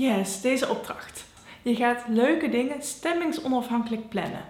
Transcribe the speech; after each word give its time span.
Yes, 0.00 0.40
deze 0.40 0.68
opdracht. 0.68 1.24
Je 1.62 1.74
gaat 1.74 2.04
leuke 2.08 2.48
dingen 2.48 2.82
stemmingsonafhankelijk 2.82 4.08
plannen. 4.08 4.44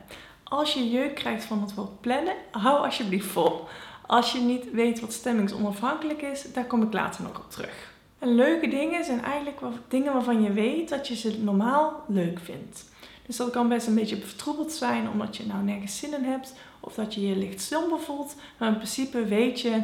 Als 0.45 0.75
je 0.75 0.91
jeuk 0.91 1.15
krijgt 1.15 1.45
van 1.45 1.61
het 1.61 1.75
woord 1.75 2.01
plannen, 2.01 2.35
hou 2.51 2.85
alsjeblieft 2.85 3.27
vol. 3.27 3.65
Als 4.07 4.33
je 4.33 4.39
niet 4.41 4.71
weet 4.73 5.01
wat 5.01 5.13
stemmingsonafhankelijk 5.13 6.23
is, 6.23 6.53
daar 6.53 6.65
kom 6.65 6.83
ik 6.83 6.93
later 6.93 7.23
nog 7.23 7.39
op 7.39 7.51
terug. 7.51 7.93
En 8.19 8.35
leuke 8.35 8.69
dingen 8.69 9.05
zijn 9.05 9.25
eigenlijk 9.25 9.61
dingen 9.89 10.13
waarvan 10.13 10.43
je 10.43 10.53
weet 10.53 10.89
dat 10.89 11.09
je 11.09 11.17
ze 11.17 11.39
normaal 11.43 12.05
leuk 12.09 12.39
vindt. 12.39 12.85
Dus 13.27 13.37
dat 13.37 13.51
kan 13.51 13.69
best 13.69 13.87
een 13.87 13.95
beetje 13.95 14.17
vertroebeld 14.17 14.73
zijn 14.73 15.09
omdat 15.09 15.37
je 15.37 15.47
nou 15.47 15.65
nergens 15.65 15.99
zin 15.99 16.15
in 16.15 16.25
hebt 16.25 16.55
of 16.81 16.95
dat 16.95 17.15
je 17.15 17.29
je 17.29 17.37
licht 17.37 17.61
somber 17.61 18.01
voelt. 18.01 18.35
Maar 18.59 18.69
in 18.69 18.77
principe 18.77 19.25
weet 19.25 19.61
je, 19.61 19.83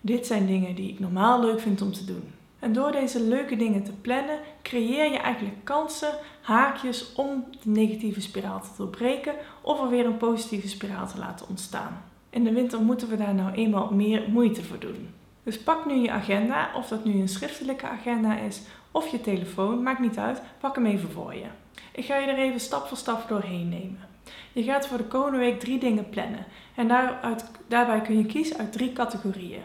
dit 0.00 0.26
zijn 0.26 0.46
dingen 0.46 0.74
die 0.74 0.90
ik 0.90 0.98
normaal 0.98 1.40
leuk 1.40 1.60
vind 1.60 1.82
om 1.82 1.92
te 1.92 2.04
doen. 2.04 2.36
En 2.58 2.72
door 2.72 2.92
deze 2.92 3.22
leuke 3.22 3.56
dingen 3.56 3.82
te 3.82 3.92
plannen, 3.92 4.38
creëer 4.62 5.12
je 5.12 5.18
eigenlijk 5.18 5.64
kansen, 5.64 6.14
haakjes 6.40 7.12
om 7.14 7.44
de 7.62 7.70
negatieve 7.70 8.20
spiraal 8.20 8.60
te 8.60 8.68
doorbreken 8.76 9.34
of 9.60 9.80
er 9.80 9.88
weer 9.88 10.06
een 10.06 10.16
positieve 10.16 10.68
spiraal 10.68 11.06
te 11.06 11.18
laten 11.18 11.48
ontstaan. 11.48 12.02
In 12.30 12.44
de 12.44 12.52
winter 12.52 12.80
moeten 12.80 13.08
we 13.08 13.16
daar 13.16 13.34
nou 13.34 13.52
eenmaal 13.52 13.90
meer 13.92 14.28
moeite 14.30 14.64
voor 14.64 14.78
doen. 14.78 15.08
Dus 15.42 15.58
pak 15.58 15.86
nu 15.86 15.94
je 15.94 16.10
agenda, 16.10 16.70
of 16.74 16.88
dat 16.88 17.04
nu 17.04 17.20
een 17.20 17.28
schriftelijke 17.28 17.86
agenda 17.88 18.38
is 18.38 18.60
of 18.90 19.08
je 19.08 19.20
telefoon, 19.20 19.82
maakt 19.82 20.00
niet 20.00 20.18
uit, 20.18 20.42
pak 20.60 20.74
hem 20.74 20.86
even 20.86 21.10
voor 21.10 21.34
je. 21.34 21.46
Ik 21.92 22.04
ga 22.04 22.16
je 22.16 22.26
er 22.26 22.38
even 22.38 22.60
stap 22.60 22.86
voor 22.86 22.96
stap 22.96 23.28
doorheen 23.28 23.68
nemen. 23.68 24.00
Je 24.52 24.62
gaat 24.62 24.86
voor 24.86 24.98
de 24.98 25.04
komende 25.04 25.38
week 25.38 25.60
drie 25.60 25.78
dingen 25.78 26.08
plannen 26.08 26.46
en 26.74 26.88
daarbij 27.68 28.00
kun 28.00 28.18
je 28.18 28.26
kiezen 28.26 28.58
uit 28.58 28.72
drie 28.72 28.92
categorieën. 28.92 29.62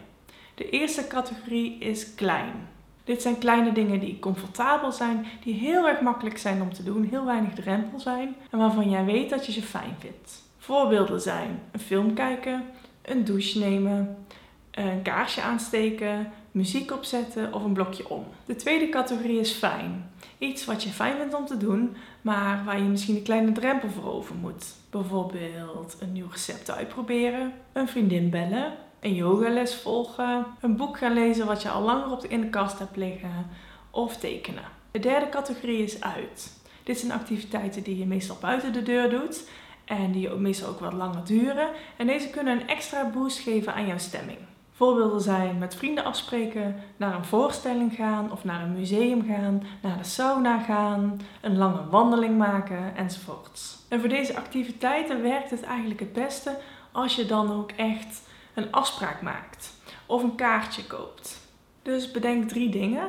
De 0.54 0.70
eerste 0.70 1.06
categorie 1.06 1.78
is 1.78 2.14
klein. 2.14 2.68
Dit 3.04 3.22
zijn 3.22 3.38
kleine 3.38 3.72
dingen 3.72 4.00
die 4.00 4.18
comfortabel 4.18 4.92
zijn, 4.92 5.26
die 5.44 5.54
heel 5.54 5.88
erg 5.88 6.00
makkelijk 6.00 6.38
zijn 6.38 6.62
om 6.62 6.72
te 6.72 6.82
doen, 6.82 7.04
heel 7.04 7.24
weinig 7.24 7.54
drempel 7.54 8.00
zijn 8.00 8.36
en 8.50 8.58
waarvan 8.58 8.90
jij 8.90 9.04
weet 9.04 9.30
dat 9.30 9.46
je 9.46 9.52
ze 9.52 9.62
fijn 9.62 9.96
vindt. 9.98 10.42
Voorbeelden 10.58 11.20
zijn 11.20 11.60
een 11.72 11.80
film 11.80 12.14
kijken, 12.14 12.64
een 13.02 13.24
douche 13.24 13.58
nemen, 13.58 14.16
een 14.70 15.02
kaarsje 15.02 15.42
aansteken, 15.42 16.32
muziek 16.50 16.92
opzetten 16.92 17.52
of 17.52 17.64
een 17.64 17.72
blokje 17.72 18.08
om. 18.08 18.24
De 18.44 18.56
tweede 18.56 18.88
categorie 18.88 19.40
is 19.40 19.52
fijn. 19.52 20.10
Iets 20.38 20.64
wat 20.64 20.82
je 20.82 20.88
fijn 20.88 21.16
vindt 21.16 21.34
om 21.34 21.46
te 21.46 21.56
doen, 21.56 21.96
maar 22.20 22.64
waar 22.64 22.78
je 22.78 22.88
misschien 22.88 23.16
een 23.16 23.22
kleine 23.22 23.52
drempel 23.52 23.88
voor 23.88 24.12
over 24.12 24.34
moet. 24.34 24.64
Bijvoorbeeld 24.90 25.96
een 26.00 26.12
nieuw 26.12 26.28
recept 26.30 26.70
uitproberen, 26.70 27.52
een 27.72 27.88
vriendin 27.88 28.30
bellen, 28.30 28.72
een 29.04 29.14
yogales 29.14 29.74
volgen, 29.74 30.46
een 30.60 30.76
boek 30.76 30.98
gaan 30.98 31.12
lezen 31.12 31.46
wat 31.46 31.62
je 31.62 31.68
al 31.68 31.82
langer 31.82 32.10
op 32.10 32.20
de, 32.20 32.28
in 32.28 32.50
kast 32.50 32.78
hebt 32.78 32.96
liggen 32.96 33.46
of 33.90 34.16
tekenen. 34.16 34.64
De 34.90 34.98
derde 34.98 35.28
categorie 35.28 35.82
is 35.82 36.00
uit. 36.00 36.52
Dit 36.82 36.98
zijn 36.98 37.12
activiteiten 37.12 37.82
die 37.82 37.98
je 37.98 38.06
meestal 38.06 38.36
buiten 38.40 38.72
de 38.72 38.82
deur 38.82 39.10
doet 39.10 39.48
en 39.84 40.12
die 40.12 40.30
meestal 40.30 40.68
ook 40.68 40.80
wat 40.80 40.92
langer 40.92 41.24
duren. 41.24 41.68
En 41.96 42.06
deze 42.06 42.30
kunnen 42.30 42.60
een 42.60 42.68
extra 42.68 43.10
boost 43.10 43.38
geven 43.38 43.74
aan 43.74 43.86
jouw 43.86 43.98
stemming. 43.98 44.38
Voorbeelden 44.72 45.20
zijn 45.20 45.58
met 45.58 45.74
vrienden 45.74 46.04
afspreken, 46.04 46.76
naar 46.96 47.14
een 47.14 47.24
voorstelling 47.24 47.94
gaan 47.94 48.32
of 48.32 48.44
naar 48.44 48.62
een 48.62 48.72
museum 48.72 49.26
gaan, 49.26 49.62
naar 49.82 49.98
de 49.98 50.04
sauna 50.04 50.58
gaan, 50.58 51.20
een 51.40 51.56
lange 51.56 51.88
wandeling 51.88 52.38
maken 52.38 52.96
enzovoorts. 52.96 53.78
En 53.88 54.00
voor 54.00 54.08
deze 54.08 54.36
activiteiten 54.36 55.22
werkt 55.22 55.50
het 55.50 55.62
eigenlijk 55.62 56.00
het 56.00 56.12
beste 56.12 56.58
als 56.92 57.16
je 57.16 57.26
dan 57.26 57.52
ook 57.52 57.70
echt 57.70 58.22
een 58.54 58.72
afspraak 58.72 59.22
maakt 59.22 59.72
of 60.06 60.22
een 60.22 60.34
kaartje 60.34 60.86
koopt. 60.86 61.42
Dus 61.82 62.10
bedenk 62.10 62.48
drie 62.48 62.70
dingen. 62.70 63.08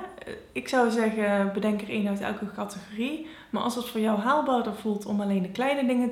Ik 0.52 0.68
zou 0.68 0.92
zeggen, 0.92 1.54
bedenk 1.54 1.82
er 1.82 1.90
één 1.90 2.08
uit 2.08 2.22
elke 2.22 2.52
categorie. 2.56 3.28
Maar 3.50 3.62
als 3.62 3.76
het 3.76 3.90
voor 3.90 4.00
jou 4.00 4.20
haalbaarder 4.20 4.76
voelt 4.76 5.06
om 5.06 5.22
alleen 5.22 5.42
de 5.42 5.52
kleine 5.52 5.88
dingen 5.88 6.12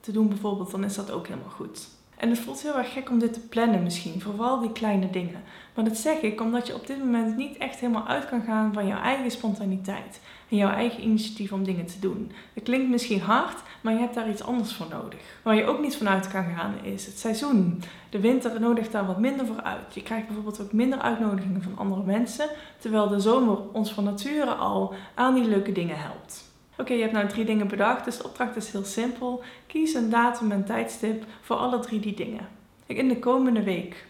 te 0.00 0.12
doen, 0.12 0.28
bijvoorbeeld, 0.28 0.70
dan 0.70 0.84
is 0.84 0.94
dat 0.94 1.10
ook 1.10 1.26
helemaal 1.26 1.50
goed. 1.50 1.88
En 2.24 2.30
het 2.30 2.38
voelt 2.38 2.62
heel 2.62 2.78
erg 2.78 2.92
gek 2.92 3.10
om 3.10 3.18
dit 3.18 3.32
te 3.32 3.40
plannen 3.40 3.82
misschien, 3.82 4.20
vooral 4.20 4.60
die 4.60 4.72
kleine 4.72 5.10
dingen. 5.10 5.42
Maar 5.74 5.84
dat 5.84 5.96
zeg 5.96 6.20
ik 6.20 6.40
omdat 6.40 6.66
je 6.66 6.74
op 6.74 6.86
dit 6.86 6.98
moment 6.98 7.36
niet 7.36 7.56
echt 7.56 7.80
helemaal 7.80 8.06
uit 8.06 8.28
kan 8.28 8.42
gaan 8.42 8.72
van 8.72 8.86
jouw 8.86 9.00
eigen 9.00 9.30
spontaniteit 9.30 10.20
en 10.48 10.56
jouw 10.56 10.70
eigen 10.70 11.02
initiatief 11.02 11.52
om 11.52 11.64
dingen 11.64 11.86
te 11.86 11.98
doen. 11.98 12.32
Het 12.54 12.64
klinkt 12.64 12.88
misschien 12.90 13.20
hard, 13.20 13.62
maar 13.80 13.92
je 13.92 13.98
hebt 13.98 14.14
daar 14.14 14.30
iets 14.30 14.42
anders 14.42 14.74
voor 14.74 14.86
nodig. 14.90 15.20
Waar 15.42 15.54
je 15.54 15.64
ook 15.64 15.80
niet 15.80 15.96
vanuit 15.96 16.28
kan 16.28 16.44
gaan 16.56 16.74
is 16.82 17.06
het 17.06 17.18
seizoen. 17.18 17.82
De 18.10 18.20
winter 18.20 18.60
nodigt 18.60 18.92
daar 18.92 19.06
wat 19.06 19.18
minder 19.18 19.46
voor 19.46 19.62
uit. 19.62 19.94
Je 19.94 20.02
krijgt 20.02 20.26
bijvoorbeeld 20.26 20.60
ook 20.60 20.72
minder 20.72 20.98
uitnodigingen 20.98 21.62
van 21.62 21.78
andere 21.78 22.02
mensen, 22.02 22.48
terwijl 22.78 23.08
de 23.08 23.20
zomer 23.20 23.58
ons 23.72 23.92
van 23.92 24.04
nature 24.04 24.50
al 24.50 24.94
aan 25.14 25.34
die 25.34 25.48
leuke 25.48 25.72
dingen 25.72 25.98
helpt. 25.98 26.53
Oké, 26.78 26.92
je 26.92 27.00
hebt 27.00 27.12
nou 27.12 27.28
drie 27.28 27.44
dingen 27.44 27.68
bedacht, 27.68 28.04
dus 28.04 28.16
de 28.18 28.24
opdracht 28.24 28.56
is 28.56 28.72
heel 28.72 28.84
simpel. 28.84 29.42
Kies 29.66 29.94
een 29.94 30.10
datum 30.10 30.52
en 30.52 30.64
tijdstip 30.64 31.24
voor 31.40 31.56
alle 31.56 31.78
drie 31.78 32.00
die 32.00 32.14
dingen. 32.14 32.48
In 32.86 33.08
de 33.08 33.18
komende 33.18 33.62
week. 33.62 34.06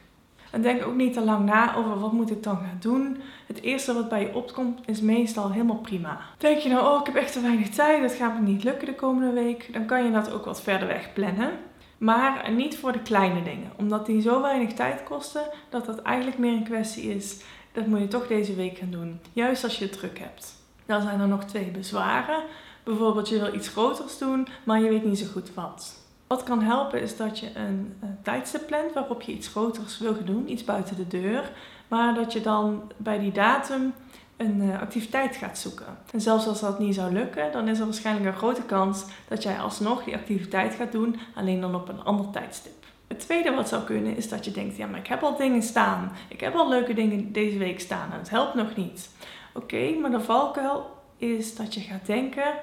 En 0.50 0.62
denk 0.62 0.86
ook 0.86 0.94
niet 0.94 1.12
te 1.12 1.20
lang 1.20 1.44
na 1.44 1.76
over 1.76 1.98
wat 2.00 2.12
moet 2.12 2.30
ik 2.30 2.42
dan 2.42 2.56
gaan 2.56 2.78
doen. 2.80 3.16
Het 3.46 3.62
eerste 3.62 3.94
wat 3.94 4.08
bij 4.08 4.20
je 4.20 4.34
opkomt 4.34 4.80
is 4.86 5.00
meestal 5.00 5.50
helemaal 5.50 5.76
prima. 5.76 6.20
Denk 6.38 6.58
je 6.58 6.68
nou, 6.68 6.94
oh 6.94 7.00
ik 7.00 7.06
heb 7.06 7.14
echt 7.14 7.32
te 7.32 7.40
weinig 7.40 7.68
tijd, 7.68 8.02
dat 8.02 8.12
gaat 8.12 8.40
me 8.40 8.46
niet 8.46 8.64
lukken 8.64 8.86
de 8.86 8.94
komende 8.94 9.32
week. 9.32 9.72
Dan 9.72 9.86
kan 9.86 10.04
je 10.04 10.10
dat 10.10 10.32
ook 10.32 10.44
wat 10.44 10.62
verder 10.62 10.88
weg 10.88 11.12
plannen. 11.12 11.50
Maar 11.98 12.52
niet 12.52 12.78
voor 12.78 12.92
de 12.92 13.02
kleine 13.02 13.42
dingen, 13.42 13.72
omdat 13.76 14.06
die 14.06 14.20
zo 14.20 14.42
weinig 14.42 14.72
tijd 14.72 15.02
kosten 15.02 15.42
dat 15.68 15.86
dat 15.86 16.02
eigenlijk 16.02 16.38
meer 16.38 16.52
een 16.52 16.64
kwestie 16.64 17.14
is. 17.14 17.42
Dat 17.72 17.86
moet 17.86 18.00
je 18.00 18.08
toch 18.08 18.26
deze 18.26 18.54
week 18.54 18.78
gaan 18.78 18.90
doen, 18.90 19.20
juist 19.32 19.64
als 19.64 19.78
je 19.78 19.84
het 19.84 19.92
druk 19.92 20.18
hebt. 20.18 20.63
Dan 20.86 21.02
zijn 21.02 21.20
er 21.20 21.28
nog 21.28 21.44
twee 21.44 21.70
bezwaren. 21.70 22.42
Bijvoorbeeld 22.82 23.28
je 23.28 23.38
wil 23.38 23.54
iets 23.54 23.68
groters 23.68 24.18
doen, 24.18 24.46
maar 24.64 24.80
je 24.80 24.88
weet 24.88 25.04
niet 25.04 25.18
zo 25.18 25.26
goed 25.32 25.54
wat. 25.54 26.02
Wat 26.26 26.42
kan 26.42 26.62
helpen 26.62 27.00
is 27.00 27.16
dat 27.16 27.38
je 27.38 27.46
een, 27.54 27.96
een 28.00 28.18
tijdstip 28.22 28.66
plant 28.66 28.92
waarop 28.92 29.22
je 29.22 29.32
iets 29.32 29.48
groters 29.48 29.98
wil 29.98 30.14
gaan 30.14 30.24
doen, 30.24 30.50
iets 30.50 30.64
buiten 30.64 30.96
de 30.96 31.06
deur. 31.06 31.50
Maar 31.88 32.14
dat 32.14 32.32
je 32.32 32.40
dan 32.40 32.92
bij 32.96 33.18
die 33.18 33.32
datum 33.32 33.92
een 34.36 34.62
uh, 34.62 34.80
activiteit 34.80 35.36
gaat 35.36 35.58
zoeken. 35.58 35.98
En 36.12 36.20
zelfs 36.20 36.46
als 36.46 36.60
dat 36.60 36.78
niet 36.78 36.94
zou 36.94 37.12
lukken, 37.12 37.52
dan 37.52 37.68
is 37.68 37.78
er 37.78 37.84
waarschijnlijk 37.84 38.26
een 38.26 38.36
grote 38.36 38.62
kans 38.62 39.04
dat 39.28 39.42
jij 39.42 39.58
alsnog 39.58 40.04
die 40.04 40.14
activiteit 40.14 40.74
gaat 40.74 40.92
doen, 40.92 41.16
alleen 41.34 41.60
dan 41.60 41.74
op 41.74 41.88
een 41.88 42.04
ander 42.04 42.30
tijdstip. 42.30 42.72
Het 43.08 43.20
tweede 43.20 43.54
wat 43.54 43.68
zou 43.68 43.82
kunnen 43.82 44.16
is 44.16 44.28
dat 44.28 44.44
je 44.44 44.50
denkt, 44.50 44.76
ja 44.76 44.86
maar 44.86 44.98
ik 44.98 45.06
heb 45.06 45.22
al 45.22 45.36
dingen 45.36 45.62
staan. 45.62 46.12
Ik 46.28 46.40
heb 46.40 46.54
al 46.54 46.68
leuke 46.68 46.94
dingen 46.94 47.32
deze 47.32 47.58
week 47.58 47.80
staan 47.80 48.12
en 48.12 48.18
het 48.18 48.30
helpt 48.30 48.54
nog 48.54 48.76
niet. 48.76 49.08
Oké, 49.54 49.94
maar 50.00 50.10
de 50.10 50.20
valkuil 50.20 50.90
is 51.16 51.56
dat 51.56 51.74
je 51.74 51.80
gaat 51.80 52.06
denken, 52.06 52.54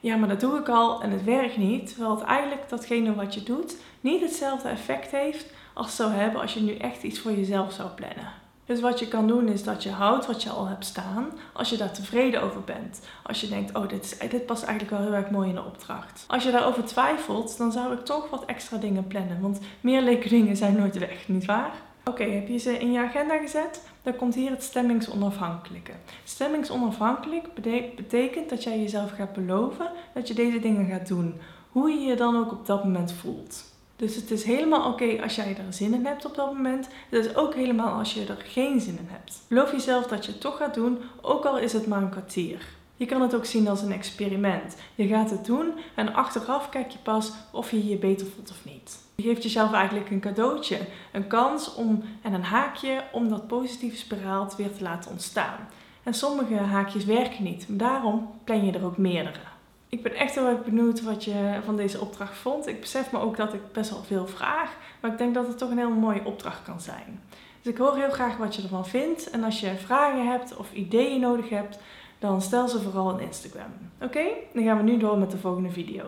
ja, 0.00 0.16
maar 0.16 0.28
dat 0.28 0.40
doe 0.40 0.58
ik 0.58 0.68
al 0.68 1.02
en 1.02 1.10
het 1.10 1.24
werkt 1.24 1.56
niet. 1.56 1.88
Terwijl 1.88 2.14
het 2.14 2.24
eigenlijk 2.24 2.68
datgene 2.68 3.14
wat 3.14 3.34
je 3.34 3.42
doet 3.42 3.76
niet 4.00 4.20
hetzelfde 4.20 4.68
effect 4.68 5.10
heeft 5.10 5.52
als 5.74 5.86
het 5.86 5.94
zou 5.94 6.12
hebben 6.12 6.40
als 6.40 6.54
je 6.54 6.60
nu 6.60 6.74
echt 6.74 7.02
iets 7.02 7.18
voor 7.18 7.32
jezelf 7.32 7.72
zou 7.72 7.88
plannen. 7.88 8.32
Dus 8.64 8.80
wat 8.80 8.98
je 8.98 9.08
kan 9.08 9.26
doen 9.26 9.48
is 9.48 9.64
dat 9.64 9.82
je 9.82 9.90
houdt 9.90 10.26
wat 10.26 10.42
je 10.42 10.50
al 10.50 10.66
hebt 10.66 10.84
staan, 10.84 11.26
als 11.52 11.70
je 11.70 11.76
daar 11.76 11.92
tevreden 11.92 12.42
over 12.42 12.60
bent. 12.64 13.00
Als 13.22 13.40
je 13.40 13.48
denkt, 13.48 13.74
oh 13.74 13.88
dit, 13.88 14.26
dit 14.30 14.46
past 14.46 14.62
eigenlijk 14.62 14.96
wel 14.96 15.06
heel 15.06 15.16
erg 15.16 15.30
mooi 15.30 15.48
in 15.48 15.54
de 15.54 15.64
opdracht. 15.64 16.24
Als 16.26 16.44
je 16.44 16.50
daarover 16.50 16.84
twijfelt, 16.84 17.58
dan 17.58 17.72
zou 17.72 17.92
ik 17.92 18.04
toch 18.04 18.30
wat 18.30 18.44
extra 18.44 18.76
dingen 18.76 19.06
plannen. 19.06 19.40
Want 19.40 19.60
meer 19.80 20.02
leuke 20.02 20.28
dingen 20.28 20.56
zijn 20.56 20.76
nooit 20.76 20.98
weg, 20.98 21.28
nietwaar? 21.28 21.72
Oké, 22.08 22.24
heb 22.24 22.48
je 22.48 22.58
ze 22.58 22.78
in 22.78 22.92
je 22.92 23.00
agenda 23.00 23.38
gezet? 23.38 23.82
Dan 24.02 24.16
komt 24.16 24.34
hier 24.34 24.50
het 24.50 24.62
stemmingsonafhankelijke. 24.62 25.92
Stemmingsonafhankelijk 26.24 27.54
betekent 27.96 28.48
dat 28.48 28.62
jij 28.62 28.78
jezelf 28.80 29.10
gaat 29.10 29.32
beloven 29.32 29.90
dat 30.14 30.28
je 30.28 30.34
deze 30.34 30.58
dingen 30.58 30.86
gaat 30.86 31.08
doen. 31.08 31.34
Hoe 31.72 31.90
je 31.90 32.00
je 32.00 32.16
dan 32.16 32.36
ook 32.36 32.52
op 32.52 32.66
dat 32.66 32.84
moment 32.84 33.12
voelt. 33.12 33.64
Dus 33.96 34.16
het 34.16 34.30
is 34.30 34.44
helemaal 34.44 34.92
oké 34.92 35.22
als 35.22 35.34
jij 35.34 35.56
er 35.56 35.72
zin 35.72 35.94
in 35.94 36.06
hebt 36.06 36.24
op 36.24 36.34
dat 36.34 36.54
moment. 36.54 36.88
Het 37.10 37.24
is 37.24 37.36
ook 37.36 37.54
helemaal 37.54 37.98
als 37.98 38.14
je 38.14 38.26
er 38.26 38.44
geen 38.44 38.80
zin 38.80 38.98
in 38.98 39.08
hebt. 39.10 39.40
Beloof 39.48 39.72
jezelf 39.72 40.06
dat 40.06 40.24
je 40.24 40.32
het 40.32 40.40
toch 40.40 40.56
gaat 40.56 40.74
doen, 40.74 40.98
ook 41.20 41.44
al 41.44 41.58
is 41.58 41.72
het 41.72 41.86
maar 41.86 42.02
een 42.02 42.10
kwartier. 42.10 42.66
Je 42.96 43.06
kan 43.06 43.22
het 43.22 43.34
ook 43.34 43.44
zien 43.44 43.68
als 43.68 43.82
een 43.82 43.92
experiment. 43.92 44.76
Je 44.94 45.06
gaat 45.06 45.30
het 45.30 45.44
doen 45.44 45.72
en 45.94 46.14
achteraf 46.14 46.68
kijk 46.68 46.90
je 46.90 46.98
pas 46.98 47.32
of 47.52 47.70
je 47.70 47.88
je 47.88 47.96
beter 47.96 48.26
voelt 48.26 48.50
of 48.50 48.64
niet. 48.64 49.06
Je 49.22 49.24
geeft 49.24 49.42
jezelf 49.42 49.72
eigenlijk 49.72 50.10
een 50.10 50.20
cadeautje, 50.20 50.78
een 51.12 51.26
kans 51.26 51.74
om, 51.74 52.02
en 52.22 52.32
een 52.32 52.44
haakje 52.44 53.02
om 53.12 53.28
dat 53.28 53.46
positieve 53.46 53.96
spiraal 53.96 54.50
weer 54.56 54.72
te 54.72 54.82
laten 54.82 55.10
ontstaan. 55.10 55.68
En 56.02 56.14
sommige 56.14 56.54
haakjes 56.54 57.04
werken 57.04 57.44
niet, 57.44 57.66
daarom 57.68 58.30
plan 58.44 58.64
je 58.64 58.72
er 58.72 58.84
ook 58.84 58.96
meerdere. 58.96 59.40
Ik 59.88 60.02
ben 60.02 60.14
echt 60.14 60.34
heel 60.34 60.46
erg 60.46 60.64
benieuwd 60.64 61.02
wat 61.02 61.24
je 61.24 61.60
van 61.64 61.76
deze 61.76 62.00
opdracht 62.00 62.36
vond. 62.36 62.66
Ik 62.66 62.80
besef 62.80 63.12
me 63.12 63.18
ook 63.18 63.36
dat 63.36 63.54
ik 63.54 63.72
best 63.72 63.90
wel 63.90 64.02
veel 64.02 64.26
vraag, 64.26 64.76
maar 65.00 65.10
ik 65.10 65.18
denk 65.18 65.34
dat 65.34 65.46
het 65.46 65.58
toch 65.58 65.70
een 65.70 65.78
heel 65.78 65.90
mooie 65.90 66.24
opdracht 66.24 66.62
kan 66.62 66.80
zijn. 66.80 67.22
Dus 67.62 67.72
ik 67.72 67.78
hoor 67.78 67.96
heel 67.96 68.10
graag 68.10 68.36
wat 68.36 68.56
je 68.56 68.62
ervan 68.62 68.86
vindt. 68.86 69.30
En 69.30 69.44
als 69.44 69.60
je 69.60 69.74
vragen 69.76 70.26
hebt 70.26 70.56
of 70.56 70.72
ideeën 70.72 71.20
nodig 71.20 71.48
hebt, 71.48 71.78
dan 72.18 72.42
stel 72.42 72.68
ze 72.68 72.80
vooral 72.80 73.18
in 73.18 73.26
Instagram. 73.26 73.72
Oké, 74.00 74.24
dan 74.52 74.64
gaan 74.64 74.76
we 74.76 74.82
nu 74.82 74.98
door 74.98 75.18
met 75.18 75.30
de 75.30 75.38
volgende 75.38 75.70
video. 75.70 76.04